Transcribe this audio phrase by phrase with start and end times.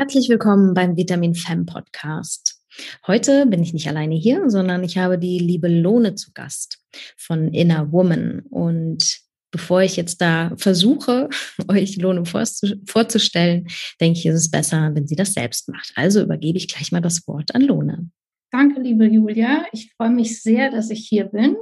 [0.00, 2.58] Herzlich willkommen beim Vitamin Fem Podcast.
[3.06, 6.82] Heute bin ich nicht alleine hier, sondern ich habe die liebe Lone zu Gast
[7.18, 8.40] von Inner Woman.
[8.48, 11.28] Und bevor ich jetzt da versuche,
[11.68, 13.68] euch Lone vorzustellen,
[14.00, 15.92] denke ich, ist es besser, wenn sie das selbst macht.
[15.96, 18.10] Also übergebe ich gleich mal das Wort an Lone.
[18.50, 19.66] Danke, liebe Julia.
[19.72, 21.56] Ich freue mich sehr, dass ich hier bin.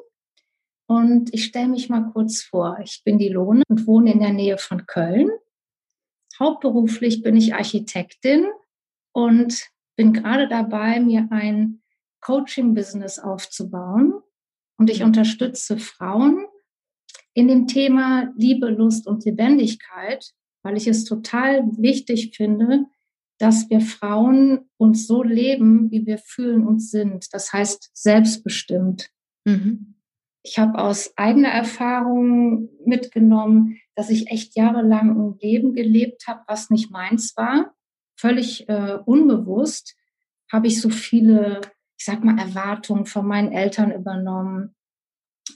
[0.87, 2.79] Und ich stelle mich mal kurz vor.
[2.85, 5.29] Ich bin die Lone und wohne in der Nähe von Köln
[6.39, 8.47] Hauptberuflich bin ich Architektin
[9.13, 11.83] und bin gerade dabei, mir ein
[12.21, 14.15] Coaching-Business aufzubauen.
[14.77, 16.47] Und ich unterstütze Frauen
[17.35, 20.33] in dem Thema Liebe, Lust und Lebendigkeit,
[20.63, 22.87] weil ich es total wichtig finde,
[23.39, 27.33] dass wir Frauen uns so leben, wie wir fühlen und sind.
[27.33, 29.11] Das heißt selbstbestimmt.
[29.45, 29.98] Mhm.
[30.49, 36.71] Ich habe aus eigener Erfahrung mitgenommen, dass ich echt jahrelang ein Leben gelebt habe, was
[36.71, 37.75] nicht meins war.
[38.17, 39.95] Völlig äh, unbewusst
[40.51, 41.61] habe ich so viele,
[41.99, 44.75] ich sag mal, Erwartungen von meinen Eltern übernommen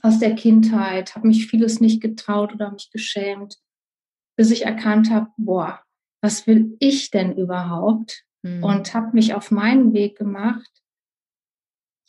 [0.02, 3.58] aus der Kindheit, habe mich vieles nicht getraut oder mich geschämt,
[4.36, 5.80] bis ich erkannt habe, boah,
[6.20, 8.24] was will ich denn überhaupt?
[8.42, 8.62] Mhm.
[8.62, 10.70] Und habe mich auf meinen Weg gemacht,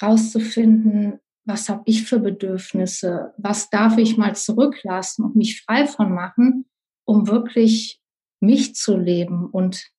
[0.02, 6.14] rauszufinden, was habe ich für Bedürfnisse, was darf ich mal zurücklassen und mich frei von
[6.14, 6.66] machen,
[7.06, 8.02] um wirklich
[8.40, 9.94] mich zu leben und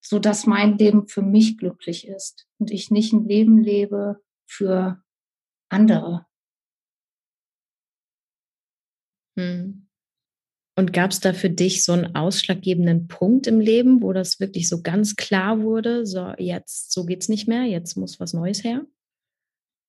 [0.00, 5.02] so dass mein Leben für mich glücklich ist und ich nicht ein Leben lebe für
[5.68, 6.26] andere.
[9.36, 9.88] Hm.
[10.78, 14.68] Und gab es da für dich so einen ausschlaggebenden Punkt im Leben, wo das wirklich
[14.68, 18.86] so ganz klar wurde, so jetzt, so geht's nicht mehr, jetzt muss was Neues her?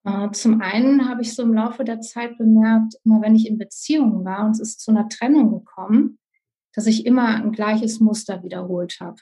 [0.07, 3.57] Äh, zum einen habe ich so im Laufe der Zeit bemerkt, immer wenn ich in
[3.57, 6.17] Beziehungen war und es ist zu einer Trennung gekommen,
[6.73, 9.17] dass ich immer ein gleiches Muster wiederholt habe.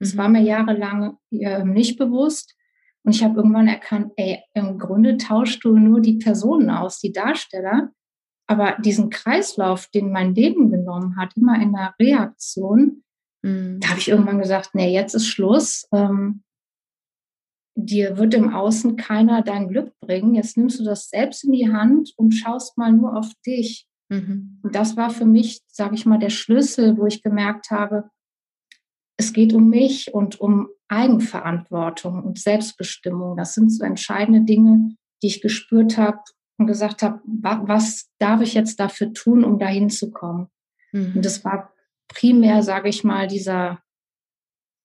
[0.00, 0.18] Das mhm.
[0.18, 2.56] war mir jahrelang äh, nicht bewusst.
[3.04, 7.12] Und ich habe irgendwann erkannt, ey, im Grunde tauschst du nur die Personen aus, die
[7.12, 7.90] Darsteller.
[8.46, 13.04] Aber diesen Kreislauf, den mein Leben genommen hat, immer in der Reaktion,
[13.42, 13.78] mhm.
[13.80, 15.86] da habe ich irgendwann gesagt, nee, jetzt ist Schluss.
[15.92, 16.42] Ähm,
[17.74, 20.34] dir wird im Außen keiner dein Glück bringen.
[20.34, 23.86] Jetzt nimmst du das selbst in die Hand und schaust mal nur auf dich.
[24.08, 24.60] Mhm.
[24.62, 28.10] Und das war für mich, sage ich mal, der Schlüssel, wo ich gemerkt habe,
[29.16, 33.36] es geht um mich und um Eigenverantwortung und Selbstbestimmung.
[33.36, 36.20] Das sind so entscheidende Dinge, die ich gespürt habe
[36.58, 40.48] und gesagt habe, was darf ich jetzt dafür tun, um dahin zu kommen?
[40.92, 41.16] Mhm.
[41.16, 41.72] Und das war
[42.08, 43.82] primär, sage ich mal, dieser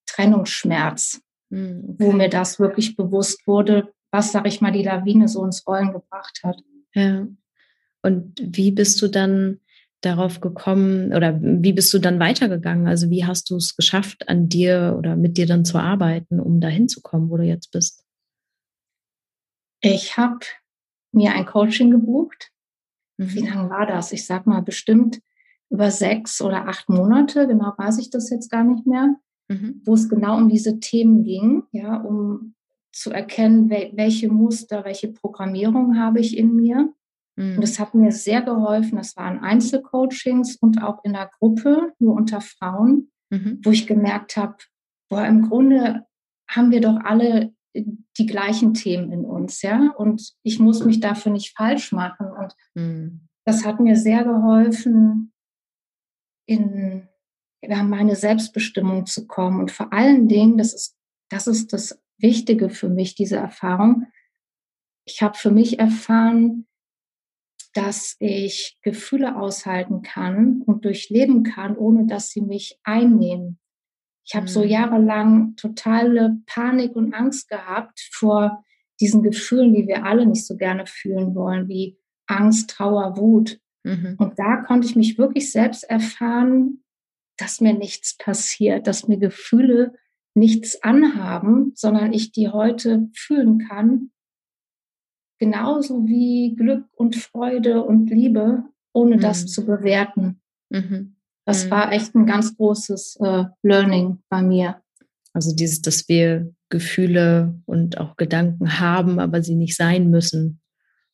[0.07, 1.21] Trennungsschmerz,
[1.51, 1.95] okay.
[1.97, 5.91] wo mir das wirklich bewusst wurde, was, sag ich mal, die Lawine so ins Rollen
[5.91, 6.57] gebracht hat.
[6.93, 7.27] Ja.
[8.01, 9.59] Und wie bist du dann
[10.01, 12.87] darauf gekommen oder wie bist du dann weitergegangen?
[12.87, 16.61] Also wie hast du es geschafft, an dir oder mit dir dann zu arbeiten, um
[16.61, 18.05] dahin zu kommen, wo du jetzt bist?
[19.81, 20.39] Ich habe
[21.11, 22.51] mir ein Coaching gebucht.
[23.17, 23.33] Mhm.
[23.33, 24.13] Wie lange war das?
[24.13, 25.21] Ich sag mal bestimmt
[25.69, 27.47] über sechs oder acht Monate.
[27.47, 29.15] Genau weiß ich das jetzt gar nicht mehr
[29.49, 29.81] mhm.
[29.85, 32.55] wo es genau um diese Themen ging, ja, um
[32.91, 36.93] zu erkennen, welche Muster, welche Programmierung habe ich in mir.
[37.35, 37.55] Mhm.
[37.55, 38.97] Und das hat mir sehr geholfen.
[38.97, 43.59] Das waren Einzelcoachings und auch in der Gruppe, nur unter Frauen, mhm.
[43.63, 44.57] wo ich gemerkt habe,
[45.09, 46.05] boah, im Grunde
[46.49, 49.93] haben wir doch alle die gleichen Themen in uns, ja.
[49.95, 52.27] Und ich muss mich dafür nicht falsch machen.
[52.27, 53.27] Und mhm.
[53.45, 55.31] das hat mir sehr geholfen,
[56.47, 57.07] in
[57.61, 59.59] in meine Selbstbestimmung zu kommen.
[59.59, 60.95] Und vor allen Dingen, das ist,
[61.29, 64.07] das ist das Wichtige für mich, diese Erfahrung.
[65.05, 66.67] Ich habe für mich erfahren,
[67.73, 73.59] dass ich Gefühle aushalten kann und durchleben kann, ohne dass sie mich einnehmen.
[74.25, 74.69] Ich habe so mhm.
[74.69, 78.63] jahrelang totale Panik und Angst gehabt vor
[78.99, 81.97] diesen Gefühlen, die wir alle nicht so gerne fühlen wollen, wie
[82.27, 83.59] Angst, Trauer, Wut.
[83.83, 84.15] Mhm.
[84.19, 86.83] Und da konnte ich mich wirklich selbst erfahren,
[87.39, 89.93] dass mir nichts passiert, dass mir Gefühle
[90.35, 94.11] nichts anhaben, sondern ich die heute fühlen kann,
[95.39, 98.63] genauso wie Glück und Freude und Liebe,
[98.93, 99.21] ohne mhm.
[99.21, 100.41] das zu bewerten.
[100.69, 101.15] Mhm.
[101.45, 101.71] Das mhm.
[101.71, 104.81] war echt ein ganz großes äh, Learning bei mir.
[105.33, 110.58] Also dieses, dass wir Gefühle und auch Gedanken haben, aber sie nicht sein müssen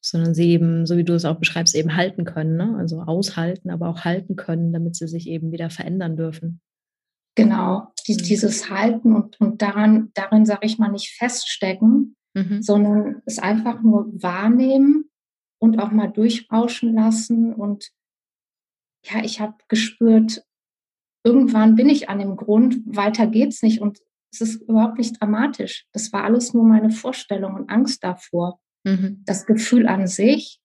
[0.06, 2.57] sondern sie eben, so wie du es auch beschreibst, eben halten können.
[2.57, 2.75] Ne?
[2.78, 6.62] Also aushalten, aber auch halten können, damit sie sich eben wieder verändern dürfen.
[7.36, 8.18] Genau, die, mhm.
[8.19, 12.62] dieses Halten und, und daran, darin, sage ich mal, nicht feststecken, mhm.
[12.62, 15.10] sondern es einfach nur wahrnehmen
[15.60, 17.54] und auch mal durchrauschen lassen.
[17.54, 17.90] Und
[19.06, 20.44] ja, ich habe gespürt,
[21.25, 24.00] irgendwann bin ich an dem Grund, weiter geht's nicht und
[24.31, 25.88] es ist überhaupt nicht dramatisch.
[25.94, 28.60] Das war alles nur meine Vorstellung und Angst davor.
[28.85, 29.23] Mhm.
[29.25, 30.61] Das Gefühl an sich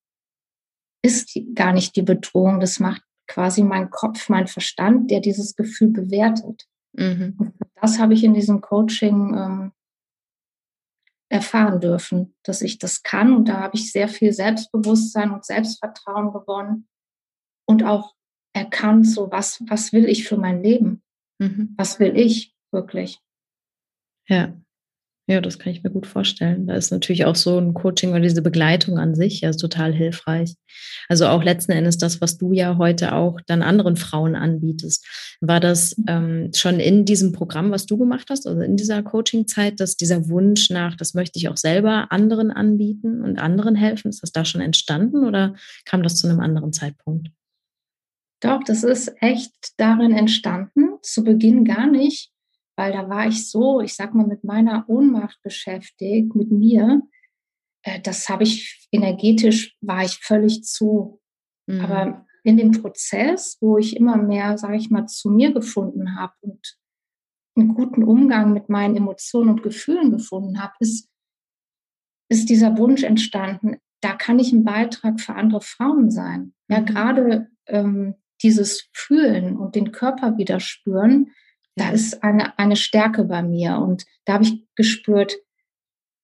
[1.03, 2.61] ist gar nicht die Bedrohung.
[2.61, 6.67] Das macht quasi mein Kopf, mein Verstand, der dieses Gefühl bewertet.
[6.93, 7.35] Mhm.
[7.39, 9.73] Und das habe ich in diesem Coaching ähm,
[11.31, 13.33] erfahren dürfen, dass ich das kann.
[13.33, 16.89] Und da habe ich sehr viel Selbstbewusstsein und Selbstvertrauen gewonnen
[17.67, 18.15] und auch
[18.53, 21.03] erkannt, so was, was will ich für mein Leben?
[21.39, 21.75] Mhm.
[21.77, 23.21] Was will ich wirklich?
[24.27, 24.53] Ja.
[25.31, 26.67] Ja, das kann ich mir gut vorstellen.
[26.67, 30.57] Da ist natürlich auch so ein Coaching oder diese Begleitung an sich ja total hilfreich.
[31.09, 35.07] Also auch letzten Endes das, was du ja heute auch dann anderen Frauen anbietest.
[35.41, 39.79] War das ähm, schon in diesem Programm, was du gemacht hast, also in dieser Coaching-Zeit,
[39.79, 44.25] dass dieser Wunsch nach, das möchte ich auch selber anderen anbieten und anderen helfen, ist
[44.25, 45.55] das da schon entstanden oder
[45.85, 47.29] kam das zu einem anderen Zeitpunkt?
[48.41, 50.99] Doch, das ist echt darin entstanden.
[51.03, 52.33] Zu Beginn gar nicht
[52.81, 57.03] weil da war ich so, ich sag mal, mit meiner Ohnmacht beschäftigt, mit mir.
[57.83, 61.21] Äh, das habe ich energetisch, war ich völlig zu.
[61.67, 61.81] Mhm.
[61.83, 66.33] Aber in dem Prozess, wo ich immer mehr, sage ich mal, zu mir gefunden habe
[66.41, 66.79] und
[67.55, 71.11] einen guten Umgang mit meinen Emotionen und Gefühlen gefunden habe, ist,
[72.31, 76.55] ist dieser Wunsch entstanden, da kann ich ein Beitrag für andere Frauen sein.
[76.69, 76.87] Ja, mhm.
[76.87, 81.33] gerade ähm, dieses Fühlen und den Körper wieder spüren,
[81.77, 83.79] da ist eine, eine Stärke bei mir.
[83.79, 85.37] Und da habe ich gespürt,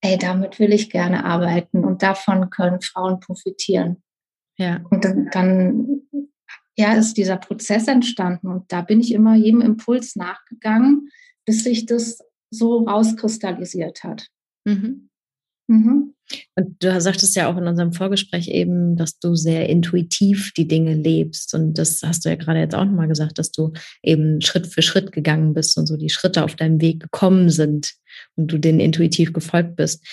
[0.00, 4.02] ey, damit will ich gerne arbeiten und davon können Frauen profitieren.
[4.58, 4.84] Ja.
[4.90, 6.02] Und dann, dann
[6.76, 11.08] ja, ist dieser Prozess entstanden und da bin ich immer jedem Impuls nachgegangen,
[11.44, 12.18] bis sich das
[12.50, 14.28] so rauskristallisiert hat.
[14.64, 15.10] Mhm.
[15.68, 16.14] Mhm.
[16.56, 20.94] Und du sagtest ja auch in unserem Vorgespräch eben, dass du sehr intuitiv die Dinge
[20.94, 21.54] lebst.
[21.54, 23.72] Und das hast du ja gerade jetzt auch nochmal gesagt, dass du
[24.02, 27.94] eben Schritt für Schritt gegangen bist und so die Schritte auf deinem Weg gekommen sind
[28.34, 30.04] und du denen intuitiv gefolgt bist.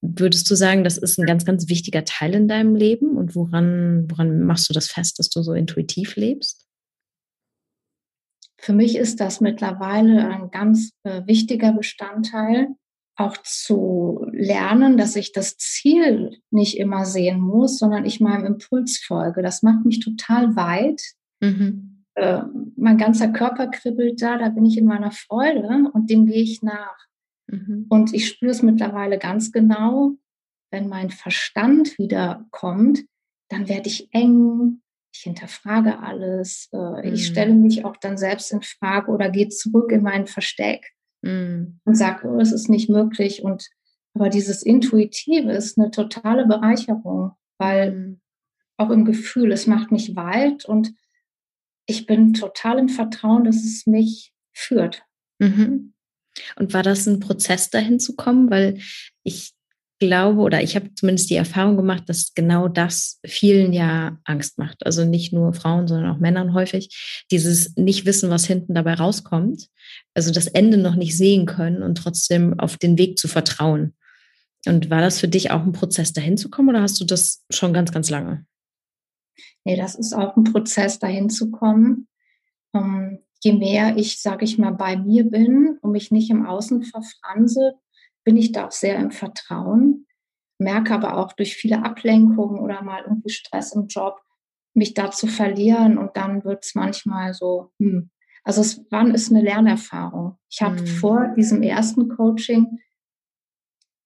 [0.00, 3.16] Würdest du sagen, das ist ein ganz, ganz wichtiger Teil in deinem Leben?
[3.16, 6.66] Und woran, woran machst du das fest, dass du so intuitiv lebst?
[8.58, 12.68] Für mich ist das mittlerweile ein ganz äh, wichtiger Bestandteil
[13.24, 18.98] auch zu lernen, dass ich das Ziel nicht immer sehen muss, sondern ich meinem Impuls
[18.98, 19.42] folge.
[19.42, 21.02] Das macht mich total weit.
[21.40, 22.04] Mhm.
[22.14, 22.42] Äh,
[22.76, 26.62] mein ganzer Körper kribbelt da, da bin ich in meiner Freude und dem gehe ich
[26.62, 26.98] nach.
[27.46, 27.86] Mhm.
[27.88, 30.12] Und ich spüre es mittlerweile ganz genau,
[30.70, 33.04] wenn mein Verstand wieder kommt,
[33.48, 34.80] dann werde ich eng,
[35.14, 37.14] ich hinterfrage alles, äh, mhm.
[37.14, 40.92] ich stelle mich auch dann selbst in Frage oder gehe zurück in mein Versteck
[41.22, 41.80] mhm.
[41.84, 43.42] und sagt, oh, es ist nicht möglich.
[43.42, 43.68] Und
[44.14, 48.20] aber dieses Intuitive ist eine totale Bereicherung, weil mhm.
[48.76, 50.92] auch im Gefühl, es macht mich weit und
[51.86, 55.02] ich bin total im Vertrauen, dass es mich führt.
[55.38, 55.94] Mhm.
[56.56, 58.50] Und war das ein Prozess, dahin zu kommen?
[58.50, 58.80] Weil
[59.22, 59.54] ich
[60.06, 64.84] glaube oder ich habe zumindest die Erfahrung gemacht, dass genau das vielen ja Angst macht.
[64.84, 67.24] Also nicht nur Frauen, sondern auch Männern häufig.
[67.30, 69.68] Dieses nicht wissen, was hinten dabei rauskommt.
[70.14, 73.94] Also das Ende noch nicht sehen können und trotzdem auf den Weg zu vertrauen.
[74.66, 77.44] Und war das für dich auch ein Prozess, dahin zu kommen oder hast du das
[77.50, 78.44] schon ganz, ganz lange?
[79.64, 82.08] Nee, das ist auch ein Prozess, dahin zu kommen.
[82.72, 86.46] Um, ähm, je mehr ich, sage ich mal, bei mir bin und mich nicht im
[86.46, 87.74] Außen verfranse,
[88.24, 90.06] bin ich da auch sehr im Vertrauen,
[90.58, 94.20] merke aber auch durch viele Ablenkungen oder mal irgendwie Stress im Job,
[94.74, 98.10] mich da zu verlieren und dann wird es manchmal so, hm.
[98.44, 100.36] Also es war, ist eine Lernerfahrung.
[100.50, 100.86] Ich habe hm.
[100.86, 102.80] vor diesem ersten Coaching,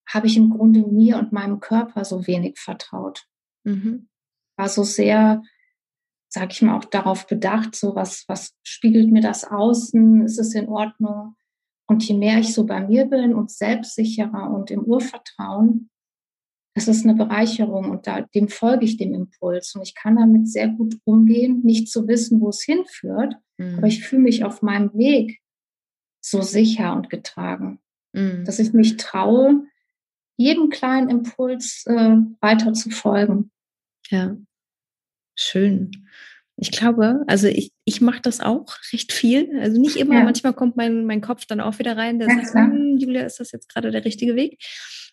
[0.07, 3.27] habe ich im Grunde mir und meinem Körper so wenig vertraut.
[3.63, 4.09] Mhm.
[4.55, 5.43] War so sehr,
[6.29, 10.55] sage ich mal, auch darauf bedacht, so was, was spiegelt mir das außen, ist es
[10.55, 11.35] in Ordnung?
[11.87, 15.89] Und je mehr ich so bei mir bin und selbstsicherer und im Urvertrauen,
[16.75, 20.47] das ist eine Bereicherung und da, dem folge ich dem Impuls und ich kann damit
[20.47, 23.77] sehr gut umgehen, nicht zu wissen, wo es hinführt, mhm.
[23.77, 25.41] aber ich fühle mich auf meinem Weg
[26.21, 27.79] so sicher und getragen,
[28.13, 28.45] mhm.
[28.45, 29.63] dass ich mich traue,
[30.35, 33.49] jedem kleinen Impuls äh, weiter zu folgen.
[34.09, 34.37] Ja,
[35.35, 36.07] schön.
[36.59, 39.59] Ich glaube, also ich, ich mache das auch recht viel.
[39.61, 40.23] Also nicht immer, ja.
[40.23, 43.39] manchmal kommt mein, mein Kopf dann auch wieder rein, der ja, sagt, hm, Julia, ist
[43.39, 44.59] das jetzt gerade der richtige Weg?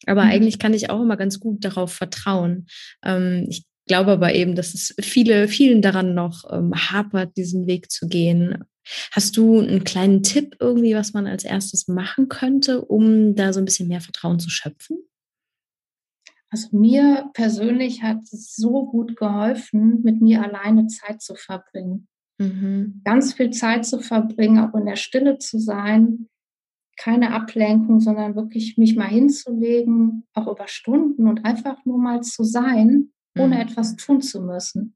[0.06, 0.30] Aber mhm.
[0.30, 2.66] eigentlich kann ich auch immer ganz gut darauf vertrauen.
[3.04, 7.90] Ähm, ich glaube aber eben, dass es viele, vielen daran noch ähm, hapert, diesen Weg
[7.90, 8.64] zu gehen.
[9.12, 13.60] Hast du einen kleinen Tipp irgendwie, was man als erstes machen könnte, um da so
[13.60, 14.98] ein bisschen mehr Vertrauen zu schöpfen?
[16.54, 22.06] Also mir persönlich hat es so gut geholfen, mit mir alleine Zeit zu verbringen.
[22.38, 23.00] Mhm.
[23.02, 26.28] Ganz viel Zeit zu verbringen, auch in der Stille zu sein,
[26.96, 32.44] keine Ablenkung, sondern wirklich mich mal hinzulegen, auch über Stunden und einfach nur mal zu
[32.44, 33.60] sein, ohne mhm.
[33.60, 34.94] etwas tun zu müssen.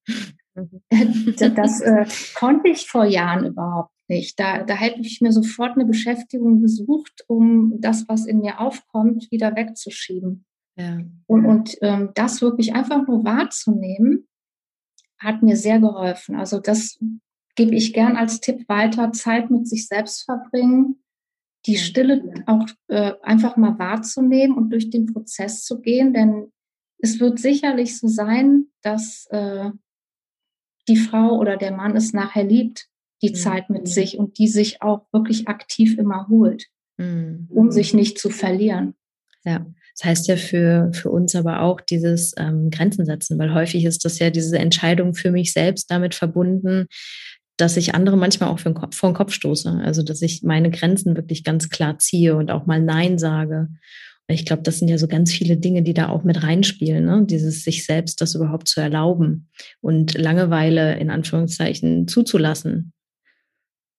[0.55, 1.35] Mhm.
[1.57, 4.39] das äh, konnte ich vor Jahren überhaupt nicht.
[4.39, 9.33] Da, da hätte ich mir sofort eine Beschäftigung gesucht, um das, was in mir aufkommt,
[9.33, 10.45] wieder wegzuschieben.
[10.79, 10.99] Ja.
[11.27, 14.29] Und, und ähm, das wirklich einfach nur wahrzunehmen,
[15.19, 16.37] hat mir sehr geholfen.
[16.37, 16.99] Also das
[17.57, 21.03] gebe ich gern als Tipp weiter, Zeit mit sich selbst verbringen,
[21.67, 26.53] die Stille auch äh, einfach mal wahrzunehmen und durch den Prozess zu gehen, denn
[26.99, 29.71] es wird sicherlich so sein, dass äh,
[30.89, 32.89] die Frau oder der Mann es nachher liebt,
[33.23, 33.35] die mhm.
[33.35, 37.49] Zeit mit sich und die sich auch wirklich aktiv immer holt, mhm.
[37.51, 38.95] um sich nicht zu verlieren.
[39.45, 39.67] Ja,
[39.99, 44.05] das heißt ja für, für uns aber auch dieses ähm, Grenzen setzen, weil häufig ist
[44.05, 46.87] das ja diese Entscheidung für mich selbst damit verbunden,
[47.57, 49.81] dass ich andere manchmal auch vor den Kopf stoße.
[49.83, 53.69] Also, dass ich meine Grenzen wirklich ganz klar ziehe und auch mal Nein sage.
[54.29, 57.25] Ich glaube, das sind ja so ganz viele Dinge, die da auch mit reinspielen, ne?
[57.27, 59.49] dieses sich selbst das überhaupt zu erlauben
[59.81, 62.93] und Langeweile in Anführungszeichen zuzulassen.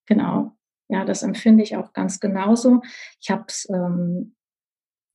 [0.05, 0.53] Genau,
[0.87, 2.81] ja, das empfinde ich auch ganz genauso.
[3.19, 4.35] Ich habe es ähm,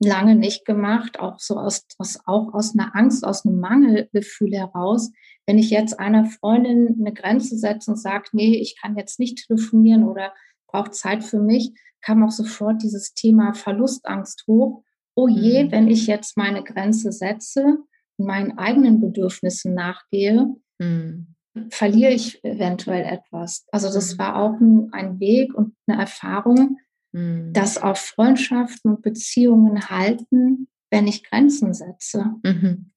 [0.05, 5.11] lange nicht gemacht, auch so aus, aus, auch aus einer Angst, aus einem Mangelgefühl heraus.
[5.47, 9.47] Wenn ich jetzt einer Freundin eine Grenze setze und sage, nee, ich kann jetzt nicht
[9.47, 10.33] telefonieren oder
[10.67, 14.85] brauche Zeit für mich, kam auch sofort dieses Thema Verlustangst hoch.
[15.15, 15.73] Oh je, mhm.
[15.73, 17.79] wenn ich jetzt meine Grenze setze
[18.17, 21.35] und meinen eigenen Bedürfnissen nachgehe, mhm.
[21.71, 23.67] verliere ich eventuell etwas.
[23.71, 24.19] Also das mhm.
[24.19, 26.79] war auch ein, ein Weg und eine Erfahrung,
[27.15, 27.53] mhm.
[27.53, 32.27] dass auch Freundschaften und Beziehungen halten, wenn ich Grenzen setze.
[32.43, 32.91] Mhm.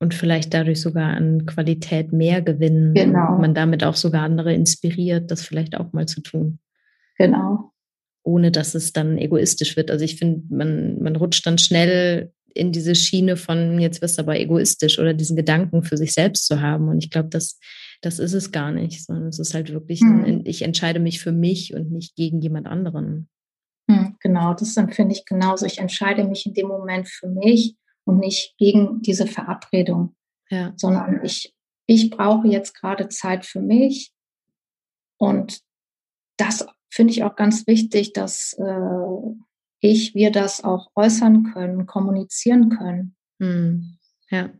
[0.00, 2.94] Und vielleicht dadurch sogar an Qualität mehr gewinnen.
[2.94, 3.34] Genau.
[3.34, 6.58] Und man damit auch sogar andere inspiriert, das vielleicht auch mal zu tun.
[7.16, 7.72] Genau.
[8.22, 9.90] Ohne dass es dann egoistisch wird.
[9.90, 14.22] Also ich finde, man, man rutscht dann schnell in diese Schiene von, jetzt wirst du
[14.22, 16.88] aber egoistisch oder diesen Gedanken für sich selbst zu haben.
[16.88, 17.58] Und ich glaube, das
[18.00, 20.24] das ist es gar nicht, sondern es ist halt wirklich, hm.
[20.24, 23.28] ein, ich entscheide mich für mich und nicht gegen jemand anderen.
[23.90, 25.66] Hm, genau, das empfinde ich genauso.
[25.66, 30.14] Ich entscheide mich in dem Moment für mich und nicht gegen diese Verabredung,
[30.50, 30.72] ja.
[30.76, 31.54] sondern ich,
[31.86, 34.12] ich brauche jetzt gerade Zeit für mich.
[35.18, 35.60] Und
[36.36, 39.34] das finde ich auch ganz wichtig, dass äh,
[39.80, 43.16] ich, wir das auch äußern können, kommunizieren können.
[43.38, 43.98] Hm.
[44.30, 44.50] Ja.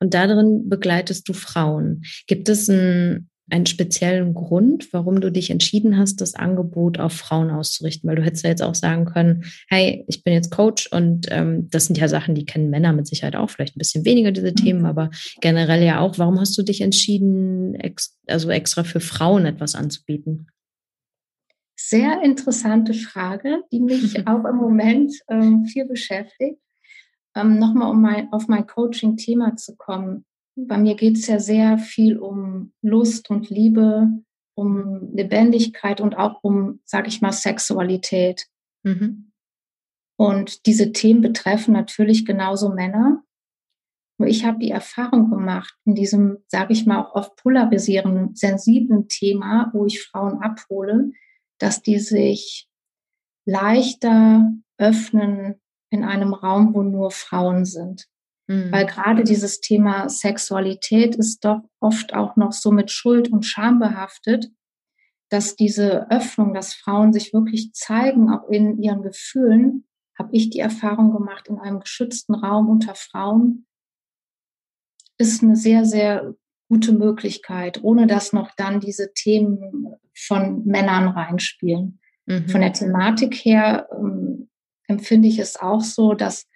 [0.00, 2.02] Und darin begleitest du Frauen.
[2.26, 7.50] Gibt es einen, einen speziellen Grund, warum du dich entschieden hast, das Angebot auf Frauen
[7.50, 8.08] auszurichten?
[8.08, 11.68] Weil du hättest ja jetzt auch sagen können, hey, ich bin jetzt Coach und ähm,
[11.70, 14.50] das sind ja Sachen, die kennen Männer mit Sicherheit auch, vielleicht ein bisschen weniger diese
[14.50, 14.56] mhm.
[14.56, 16.18] Themen, aber generell ja auch.
[16.18, 20.48] Warum hast du dich entschieden, ex also extra für Frauen etwas anzubieten?
[21.80, 26.60] Sehr interessante Frage, die mich auch im Moment ähm, viel beschäftigt.
[27.38, 30.24] Ähm, Nochmal, um mein, auf mein Coaching-Thema zu kommen.
[30.56, 34.08] Bei mir geht es ja sehr viel um Lust und Liebe,
[34.56, 38.46] um Lebendigkeit und auch um, sage ich mal, Sexualität.
[38.82, 39.30] Mhm.
[40.18, 43.22] Und diese Themen betreffen natürlich genauso Männer.
[44.18, 49.06] Nur ich habe die Erfahrung gemacht in diesem, sage ich mal, auch oft polarisierenden, sensiblen
[49.06, 51.12] Thema, wo ich Frauen abhole,
[51.60, 52.68] dass die sich
[53.46, 58.06] leichter öffnen in einem Raum, wo nur Frauen sind.
[58.46, 58.72] Mhm.
[58.72, 63.78] Weil gerade dieses Thema Sexualität ist doch oft auch noch so mit Schuld und Scham
[63.78, 64.50] behaftet,
[65.28, 69.86] dass diese Öffnung, dass Frauen sich wirklich zeigen, auch in ihren Gefühlen,
[70.18, 73.66] habe ich die Erfahrung gemacht, in einem geschützten Raum unter Frauen,
[75.18, 76.34] ist eine sehr, sehr
[76.68, 82.00] gute Möglichkeit, ohne dass noch dann diese Themen von Männern reinspielen.
[82.26, 82.48] Mhm.
[82.48, 84.48] Von der Thematik her ähm,
[84.88, 86.48] empfinde ich es auch so, dass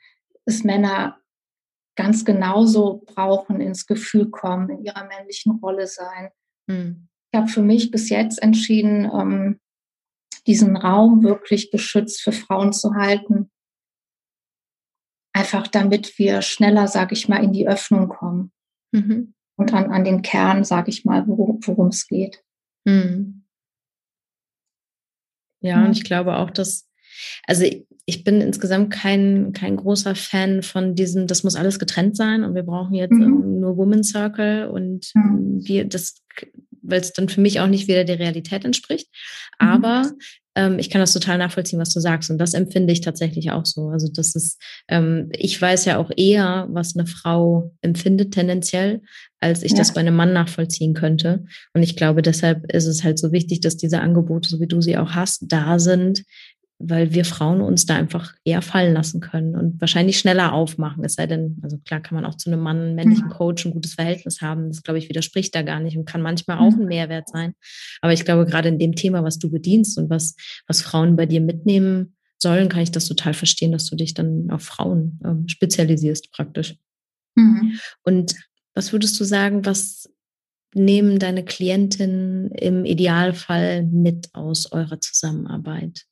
[0.44, 1.20] es Männer
[1.94, 6.30] ganz genauso brauchen, ins Gefühl kommen, in ihrer männlichen Rolle sein.
[6.66, 7.08] Mhm.
[7.30, 9.60] Ich habe für mich bis jetzt entschieden, ähm,
[10.46, 13.50] diesen Raum wirklich geschützt für Frauen zu halten.
[15.34, 18.52] Einfach damit wir schneller, sage ich mal, in die Öffnung kommen.
[18.92, 19.34] Mhm.
[19.56, 22.42] Und an, an den Kern, sage ich mal, worum es geht.
[22.84, 23.46] Mhm.
[25.60, 26.88] Ja, und ich glaube auch, dass
[27.46, 27.64] also
[28.04, 32.54] ich bin insgesamt kein, kein großer Fan von diesem, das muss alles getrennt sein und
[32.54, 33.60] wir brauchen jetzt mhm.
[33.60, 35.60] nur Woman Circle und mhm.
[35.64, 36.22] wir das,
[36.82, 39.08] weil es dann für mich auch nicht wieder der Realität entspricht.
[39.60, 39.68] Mhm.
[39.68, 40.12] Aber
[40.54, 42.30] ähm, ich kann das total nachvollziehen, was du sagst.
[42.30, 43.88] Und das empfinde ich tatsächlich auch so.
[43.88, 49.02] Also das ist, ähm, ich weiß ja auch eher, was eine Frau empfindet tendenziell,
[49.40, 49.78] als ich ja.
[49.78, 51.44] das bei einem Mann nachvollziehen könnte.
[51.72, 54.80] Und ich glaube, deshalb ist es halt so wichtig, dass diese Angebote, so wie du
[54.80, 56.24] sie auch hast, da sind,
[56.84, 61.04] weil wir Frauen uns da einfach eher fallen lassen können und wahrscheinlich schneller aufmachen.
[61.04, 63.28] Es sei denn, also klar kann man auch zu einem Mann, männlichen.
[63.30, 64.68] Coach ein gutes Verhältnis haben.
[64.68, 66.86] Das, glaube ich, widerspricht da gar nicht und kann manchmal auch ein.
[66.86, 67.54] Mehrwert sein.
[68.00, 70.34] Aber ich glaube, gerade in dem Thema, was du bedienst und was,
[70.66, 74.50] was Frauen bei dir mitnehmen sollen, kann ich das total verstehen, dass du dich dann
[74.50, 76.76] auf Frauen ähm, spezialisierst praktisch.
[77.36, 77.78] Mhm.
[78.02, 78.34] Und
[78.74, 80.10] was würdest du sagen, was
[80.74, 86.06] nehmen deine Klientinnen im Idealfall mit aus eurer Zusammenarbeit?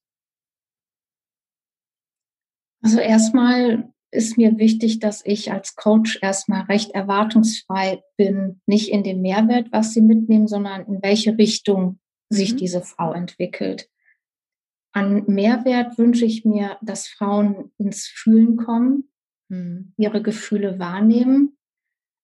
[2.82, 9.04] Also erstmal ist mir wichtig, dass ich als Coach erstmal recht erwartungsfrei bin, nicht in
[9.04, 12.56] dem Mehrwert, was sie mitnehmen, sondern in welche Richtung sich mhm.
[12.56, 13.88] diese Frau entwickelt.
[14.92, 19.10] An Mehrwert wünsche ich mir, dass Frauen ins Fühlen kommen,
[19.48, 19.92] mhm.
[19.96, 21.56] ihre Gefühle wahrnehmen.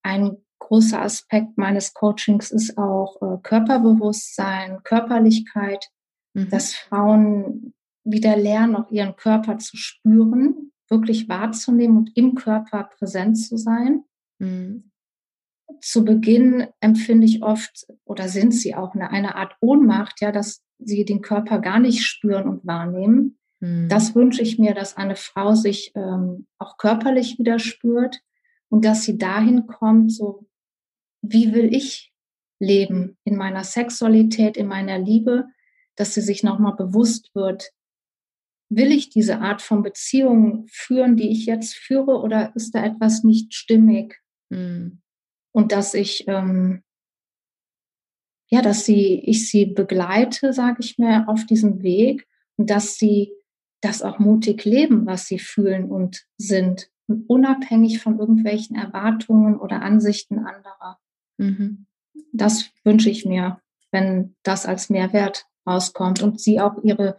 [0.02, 5.88] Ein großer Aspekt meines Coachings ist auch äh, Körperbewusstsein, Körperlichkeit,
[6.34, 6.50] mhm.
[6.50, 7.74] dass Frauen
[8.06, 14.04] wieder lernen, auch ihren Körper zu spüren, wirklich wahrzunehmen und im Körper präsent zu sein.
[14.38, 14.90] Mhm.
[15.80, 20.62] Zu Beginn empfinde ich oft oder sind sie auch eine, eine Art Ohnmacht, ja, dass
[20.78, 23.38] sie den Körper gar nicht spüren und wahrnehmen.
[23.60, 23.88] Mhm.
[23.88, 28.20] Das wünsche ich mir, dass eine Frau sich ähm, auch körperlich wieder spürt
[28.68, 30.46] und dass sie dahin kommt, so
[31.22, 32.12] wie will ich
[32.60, 35.46] leben in meiner Sexualität, in meiner Liebe,
[35.96, 37.72] dass sie sich nochmal bewusst wird,
[38.68, 43.22] will ich diese Art von Beziehung führen, die ich jetzt führe, oder ist da etwas
[43.22, 44.20] nicht stimmig?
[44.48, 45.00] Mhm.
[45.52, 46.82] Und dass ich, ähm,
[48.48, 53.32] ja, dass sie, ich sie begleite, sage ich mir, auf diesem Weg und dass sie
[53.80, 59.82] das auch mutig leben, was sie fühlen und sind, und unabhängig von irgendwelchen Erwartungen oder
[59.82, 60.98] Ansichten anderer.
[61.38, 61.86] Mhm.
[62.32, 63.60] Das wünsche ich mir,
[63.92, 67.16] wenn das als Mehrwert rauskommt und sie auch ihre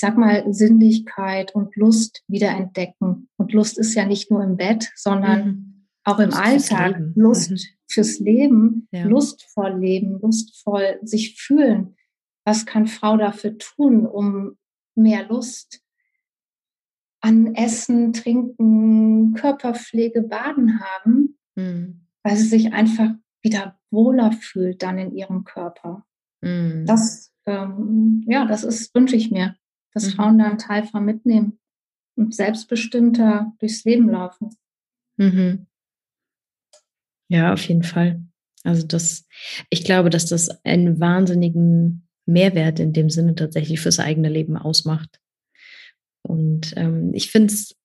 [0.00, 3.28] sag mal, Sinnlichkeit und Lust wiederentdecken.
[3.36, 5.86] Und Lust ist ja nicht nur im Bett, sondern mhm.
[6.04, 6.96] auch im Lust Alltag.
[6.96, 7.58] Fürs Lust mhm.
[7.86, 9.04] fürs Leben, ja.
[9.04, 11.96] lustvoll leben, lustvoll sich fühlen.
[12.46, 14.56] Was kann Frau dafür tun, um
[14.94, 15.82] mehr Lust
[17.20, 22.06] an Essen, Trinken, Körperpflege, Baden haben, mhm.
[22.22, 23.10] weil sie sich einfach
[23.42, 26.06] wieder wohler fühlt dann in ihrem Körper.
[26.40, 26.86] Mhm.
[26.86, 29.56] Das, ähm, ja, das ist, wünsche ich mir
[29.92, 30.10] dass mhm.
[30.12, 31.58] Frauen da einen Teil von mitnehmen
[32.16, 34.50] und selbstbestimmter durchs Leben laufen.
[35.16, 35.66] Mhm.
[37.28, 38.22] Ja, auf jeden Fall.
[38.64, 39.26] Also das,
[39.70, 45.20] ich glaube, dass das einen wahnsinnigen Mehrwert in dem Sinne tatsächlich fürs eigene Leben ausmacht.
[46.22, 47.76] Und ähm, ich finde es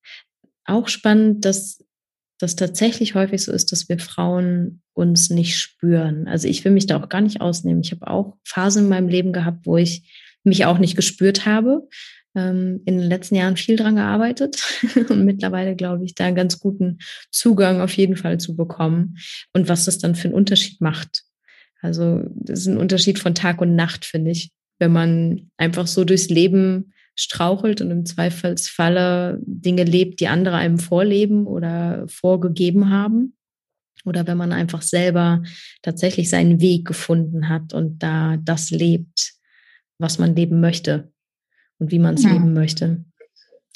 [0.65, 1.83] auch spannend, dass
[2.37, 6.27] das tatsächlich häufig so ist, dass wir Frauen uns nicht spüren.
[6.27, 7.81] Also ich will mich da auch gar nicht ausnehmen.
[7.81, 11.87] Ich habe auch Phasen in meinem Leben gehabt, wo ich mich auch nicht gespürt habe.
[12.35, 14.61] Ähm, in den letzten Jahren viel dran gearbeitet
[15.09, 16.99] und mittlerweile glaube ich, da einen ganz guten
[17.31, 19.17] Zugang auf jeden Fall zu bekommen
[19.53, 21.23] und was das dann für einen Unterschied macht.
[21.81, 26.03] Also das ist ein Unterschied von Tag und Nacht, finde ich, wenn man einfach so
[26.03, 33.37] durchs Leben strauchelt und im Zweifelsfalle Dinge lebt, die andere einem vorleben oder vorgegeben haben.
[34.03, 35.41] Oder wenn man einfach selber
[35.81, 39.34] tatsächlich seinen Weg gefunden hat und da das lebt,
[39.97, 41.11] was man leben möchte
[41.79, 42.31] und wie man es ja.
[42.31, 43.05] leben möchte.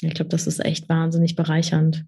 [0.00, 2.06] Ich glaube, das ist echt wahnsinnig bereichernd.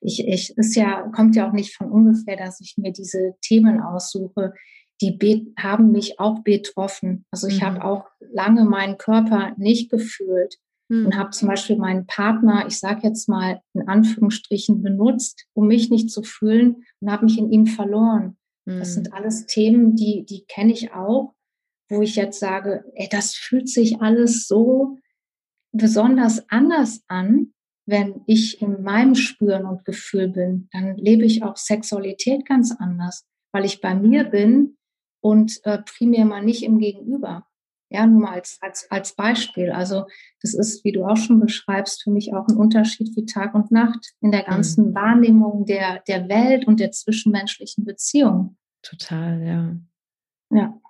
[0.00, 3.80] Ich, ich, ist ja, kommt ja auch nicht von ungefähr, dass ich mir diese Themen
[3.80, 4.52] aussuche,
[5.00, 7.24] die haben mich auch betroffen.
[7.30, 7.66] Also ich mhm.
[7.66, 10.56] habe auch lange meinen Körper nicht gefühlt
[10.88, 11.06] mhm.
[11.06, 15.88] und habe zum Beispiel meinen Partner, ich sage jetzt mal in Anführungsstrichen, benutzt, um mich
[15.88, 18.36] nicht zu fühlen und habe mich in ihm verloren.
[18.66, 18.78] Mhm.
[18.78, 19.14] Das sind mhm.
[19.14, 21.34] alles Themen, die, die kenne ich auch
[21.90, 24.98] wo ich jetzt sage, ey, das fühlt sich alles so
[25.72, 27.52] besonders anders an,
[27.86, 33.26] wenn ich in meinem Spüren und Gefühl bin, dann lebe ich auch Sexualität ganz anders,
[33.52, 34.76] weil ich bei mir bin
[35.20, 37.46] und äh, primär mal nicht im Gegenüber.
[37.92, 39.72] Ja, nur mal als, als, als Beispiel.
[39.72, 40.06] Also
[40.40, 43.72] das ist, wie du auch schon beschreibst, für mich auch ein Unterschied wie Tag und
[43.72, 44.94] Nacht in der ganzen mhm.
[44.94, 48.56] Wahrnehmung der, der Welt und der zwischenmenschlichen Beziehung.
[48.82, 49.76] Total, ja.
[50.56, 50.80] Ja.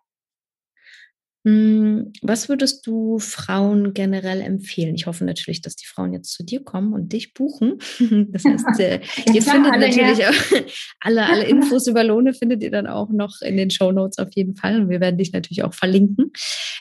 [1.47, 4.95] Hm, was würdest du Frauen generell empfehlen?
[4.95, 7.79] Ich hoffe natürlich, dass die Frauen jetzt zu dir kommen und dich buchen.
[8.33, 9.01] Das heißt, äh,
[9.33, 10.67] ihr findet natürlich auch
[11.01, 14.29] alle, alle Infos über Lohne findet ihr dann auch noch in den Show Notes auf
[14.35, 14.83] jeden Fall.
[14.83, 16.33] Und wir werden dich natürlich auch verlinken.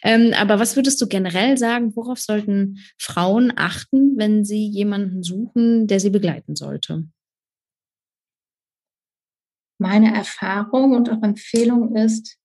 [0.03, 5.87] Ähm, aber was würdest du generell sagen, worauf sollten Frauen achten, wenn sie jemanden suchen,
[5.87, 7.05] der sie begleiten sollte?
[9.77, 12.38] Meine Erfahrung und auch Empfehlung ist,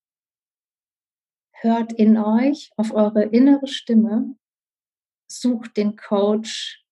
[1.65, 4.37] hört in euch auf eure innere Stimme,
[5.29, 6.85] sucht den Coach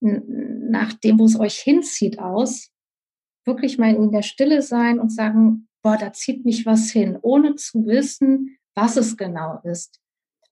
[0.00, 2.70] nach dem, wo es euch hinzieht, aus.
[3.46, 7.54] Wirklich mal in der Stille sein und sagen, boah, da zieht mich was hin, ohne
[7.54, 10.00] zu wissen, was es genau ist.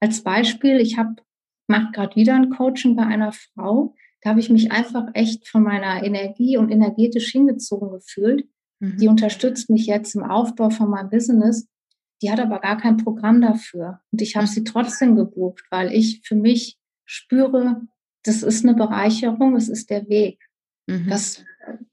[0.01, 1.17] Als Beispiel, ich habe
[1.69, 3.95] mache gerade wieder ein Coaching bei einer Frau.
[4.23, 8.49] Da habe ich mich einfach echt von meiner Energie und energetisch hingezogen gefühlt.
[8.81, 8.97] Mhm.
[8.99, 11.69] Die unterstützt mich jetzt im Aufbau von meinem Business.
[12.23, 14.01] Die hat aber gar kein Programm dafür.
[14.11, 17.83] Und ich habe sie trotzdem gebucht, weil ich für mich spüre,
[18.25, 20.41] das ist eine Bereicherung, es ist der Weg.
[20.87, 21.09] Mhm.
[21.09, 21.45] Das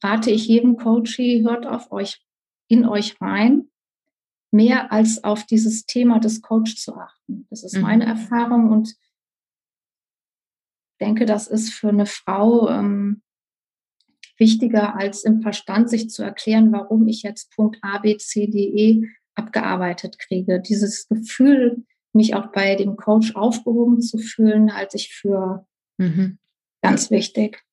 [0.04, 2.22] rate ich jedem Coachie, hört auf euch,
[2.68, 3.70] in euch rein,
[4.52, 7.46] mehr als auf dieses Thema des Coach zu achten.
[7.50, 7.82] Das ist mhm.
[7.82, 8.96] meine Erfahrung und
[11.00, 13.22] denke, das ist für eine Frau ähm,
[14.38, 18.60] wichtiger als im Verstand sich zu erklären, warum ich jetzt Punkt A, B, C, D,
[18.60, 20.60] E abgearbeitet kriege.
[20.60, 25.68] Dieses Gefühl, mich auch bei dem Coach aufgehoben zu fühlen, halte ich für
[25.98, 26.40] mhm.
[26.82, 27.64] ganz wichtig.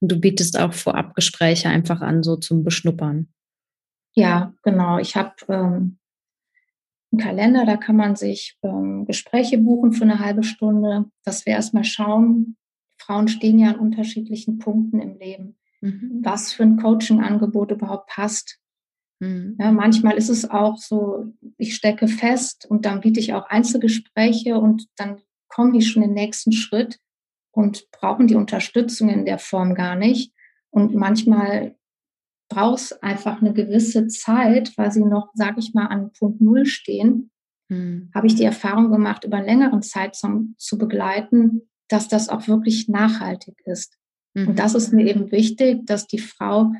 [0.00, 3.28] Und du bietest auch Vorabgespräche einfach an, so zum Beschnuppern.
[4.14, 4.98] Ja, genau.
[4.98, 5.98] Ich habe ähm,
[7.12, 11.52] einen Kalender, da kann man sich ähm, Gespräche buchen für eine halbe Stunde, dass wir
[11.52, 12.56] erstmal schauen,
[12.98, 16.20] Frauen stehen ja an unterschiedlichen Punkten im Leben, mhm.
[16.22, 18.58] was für ein Coaching-Angebot überhaupt passt.
[19.20, 19.56] Mhm.
[19.58, 24.58] Ja, manchmal ist es auch so, ich stecke fest und dann biete ich auch Einzelgespräche
[24.58, 26.98] und dann kommen die schon den nächsten Schritt
[27.52, 30.32] und brauchen die Unterstützung in der Form gar nicht.
[30.70, 31.76] Und manchmal
[32.48, 36.66] braucht es einfach eine gewisse Zeit, weil sie noch, sage ich mal, an Punkt Null
[36.66, 37.30] stehen.
[37.68, 38.10] Mhm.
[38.14, 42.88] Habe ich die Erfahrung gemacht, über einen längeren Zeitraum zu begleiten, dass das auch wirklich
[42.88, 43.96] nachhaltig ist.
[44.34, 44.48] Mhm.
[44.48, 46.72] Und das ist mir eben wichtig, dass die Frau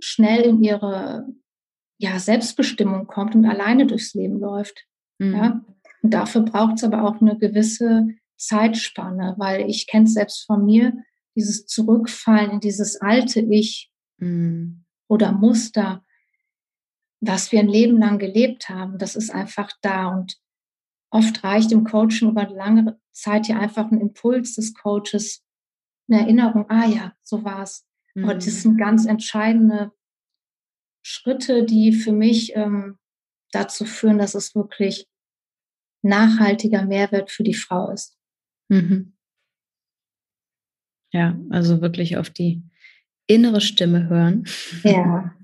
[0.00, 1.26] schnell in ihre
[2.04, 4.86] ja, Selbstbestimmung kommt und alleine durchs Leben läuft.
[5.18, 5.34] Mhm.
[5.34, 5.64] Ja?
[6.02, 10.66] Und dafür braucht es aber auch eine gewisse Zeitspanne, weil ich kenne es selbst von
[10.66, 10.92] mir,
[11.34, 14.84] dieses Zurückfallen in dieses alte Ich mhm.
[15.08, 16.04] oder Muster,
[17.20, 20.08] was wir ein Leben lang gelebt haben, das ist einfach da.
[20.08, 20.36] Und
[21.10, 25.42] oft reicht im Coaching über eine lange Zeit ja einfach ein Impuls des Coaches,
[26.08, 27.86] eine Erinnerung, ah ja, so war es.
[28.14, 28.24] Mhm.
[28.24, 29.90] Aber das sind ganz entscheidende
[31.04, 32.98] Schritte, die für mich ähm,
[33.52, 35.06] dazu führen, dass es wirklich
[36.02, 38.16] nachhaltiger Mehrwert für die Frau ist.
[38.68, 39.12] Mhm.
[41.12, 42.62] Ja, also wirklich auf die
[43.26, 44.44] innere Stimme hören.
[44.82, 45.36] Ja.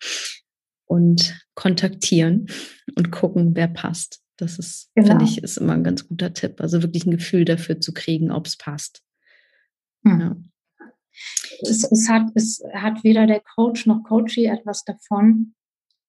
[0.86, 2.46] Und kontaktieren
[2.94, 4.22] und gucken, wer passt.
[4.38, 5.08] Das ist, genau.
[5.08, 6.62] finde ich, ist immer ein ganz guter Tipp.
[6.62, 9.02] Also wirklich ein Gefühl dafür zu kriegen, ob es passt.
[10.04, 10.20] Hm.
[10.20, 10.36] Ja
[11.62, 15.54] es, es, hat, es hat weder der Coach noch Coachie etwas davon,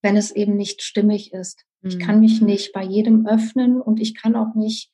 [0.02, 1.64] wenn es eben nicht stimmig ist.
[1.82, 1.88] Mhm.
[1.88, 4.90] Ich kann mich nicht bei jedem öffnen und ich kann auch nicht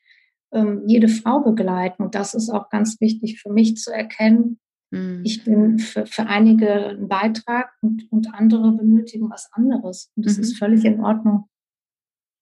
[0.52, 2.02] ähm, jede Frau begleiten.
[2.02, 4.58] Und das ist auch ganz wichtig für mich zu erkennen.
[4.90, 5.22] Mhm.
[5.24, 10.12] Ich bin für, für einige ein Beitrag und, und andere benötigen was anderes.
[10.16, 10.42] Und das mhm.
[10.42, 11.48] ist völlig in Ordnung.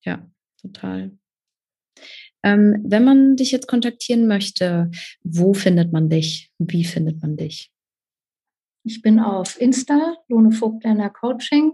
[0.03, 0.29] Ja,
[0.61, 1.17] total.
[2.45, 4.91] Ähm, wenn man dich jetzt kontaktieren möchte,
[5.23, 6.51] wo findet man dich?
[6.59, 7.71] Wie findet man dich?
[8.83, 11.73] Ich bin auf Insta, Lone Vogtländer Coaching.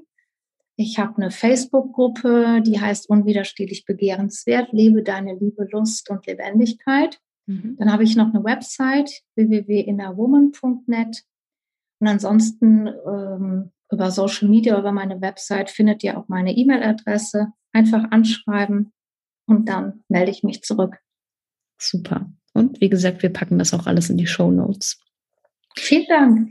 [0.78, 7.20] Ich habe eine Facebook-Gruppe, die heißt Unwiderstehlich begehrenswert, lebe deine Liebe, Lust und Lebendigkeit.
[7.48, 7.76] Mhm.
[7.78, 11.24] Dann habe ich noch eine Website, www.innerwoman.net.
[12.00, 17.52] Und ansonsten ähm, über Social Media, über meine Website findet ihr auch meine E-Mail-Adresse.
[17.74, 18.94] Einfach anschreiben
[19.52, 20.98] und dann melde ich mich zurück.
[21.78, 22.32] Super.
[22.54, 25.00] Und wie gesagt, wir packen das auch alles in die Show Notes.
[25.78, 26.50] Vielen Dank.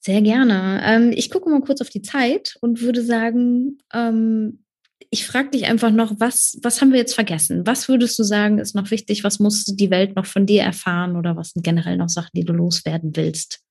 [0.00, 0.80] Sehr gerne.
[0.84, 4.64] Ähm, ich gucke mal kurz auf die Zeit und würde sagen, ähm,
[5.10, 7.66] ich frage dich einfach noch, was, was haben wir jetzt vergessen?
[7.66, 9.24] Was würdest du sagen, ist noch wichtig?
[9.24, 12.44] Was muss die Welt noch von dir erfahren oder was sind generell noch Sachen, die
[12.44, 13.65] du loswerden willst?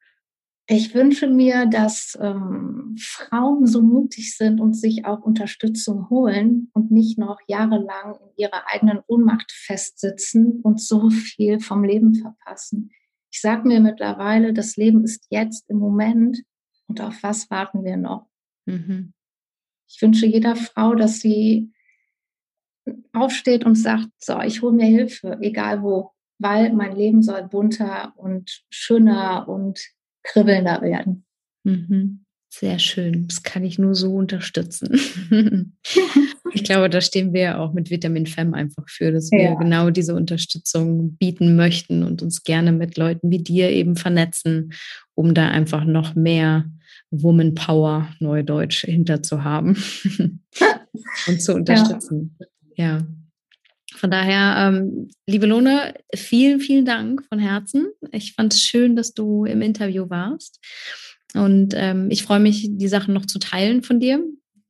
[0.67, 6.89] Ich wünsche mir, dass ähm, Frauen so mutig sind und sich auch Unterstützung holen und
[6.89, 12.89] nicht noch jahrelang in ihrer eigenen Ohnmacht festsitzen und so viel vom Leben verpassen.
[13.31, 16.41] Ich sage mir mittlerweile, das Leben ist jetzt im Moment
[16.87, 18.27] und auf was warten wir noch?
[18.65, 19.13] Mhm.
[19.87, 21.71] Ich wünsche jeder Frau, dass sie
[23.13, 28.13] aufsteht und sagt, so, ich hole mir Hilfe, egal wo, weil mein Leben soll bunter
[28.17, 29.94] und schöner und
[30.25, 31.25] kribbelnder werden.
[31.63, 32.25] Mhm.
[32.49, 33.27] Sehr schön.
[33.27, 34.89] Das kann ich nur so unterstützen.
[36.53, 39.55] ich glaube, da stehen wir auch mit Vitamin Fem einfach für, dass wir ja.
[39.55, 44.71] genau diese Unterstützung bieten möchten und uns gerne mit Leuten wie dir eben vernetzen,
[45.15, 46.65] um da einfach noch mehr
[47.11, 49.75] Woman Power, Neudeutsch, hinter zu haben
[51.27, 52.37] und zu unterstützen.
[52.77, 52.99] Ja.
[52.99, 53.07] ja.
[53.93, 57.87] Von daher, ähm, liebe Lone, vielen, vielen Dank von Herzen.
[58.11, 60.59] Ich fand es schön, dass du im Interview warst.
[61.35, 64.23] Und ähm, ich freue mich, die Sachen noch zu teilen von dir.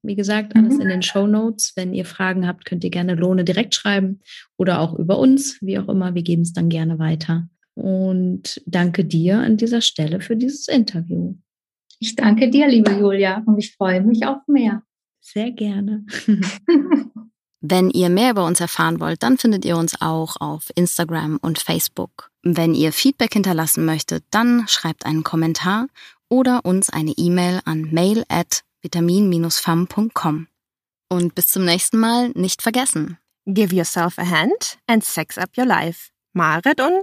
[0.04, 0.82] Wie gesagt, alles mhm.
[0.82, 1.74] in den Show Notes.
[1.76, 4.20] Wenn ihr Fragen habt, könnt ihr gerne Lohne direkt schreiben
[4.58, 6.14] oder auch über uns, wie auch immer.
[6.14, 7.48] Wir geben es dann gerne weiter.
[7.74, 11.36] Und danke dir an dieser Stelle für dieses Interview.
[12.00, 14.84] Ich danke dir, liebe Julia, und ich freue mich auf mehr.
[15.22, 16.06] Sehr gerne.
[17.68, 21.58] Wenn ihr mehr über uns erfahren wollt, dann findet ihr uns auch auf Instagram und
[21.58, 22.30] Facebook.
[22.44, 25.88] Wenn ihr Feedback hinterlassen möchtet, dann schreibt einen Kommentar
[26.30, 30.48] oder uns eine E-Mail an mail at vitamin-fam.com.
[31.10, 33.18] Und bis zum nächsten Mal nicht vergessen.
[33.48, 36.12] Give yourself a hand and sex up your life.
[36.34, 36.94] Marit und